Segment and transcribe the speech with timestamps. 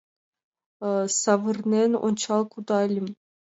[1.19, 3.07] Савырнен ончал кудальым.